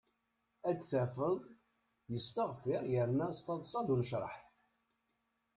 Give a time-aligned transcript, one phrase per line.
[0.69, 1.35] Ad tafeḍ
[2.11, 4.33] yesteɣfir yerna s taḍsa d unecraḥ.